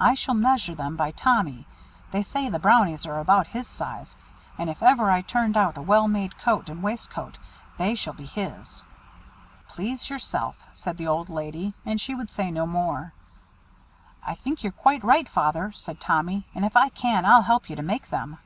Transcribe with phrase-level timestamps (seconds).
[0.00, 1.66] I shall measure them by Tommy
[2.10, 4.16] they say the Brownies are about his size
[4.56, 7.36] and if ever I turned out a well made coat and waistcoat,
[7.76, 8.82] they shall be his."
[9.68, 13.12] "Please yourself," said the old lady, and she would say no more.
[14.26, 17.76] "I think you're quite right, Father," said Tommy, "and if I can, I'll help you
[17.76, 18.38] to make them."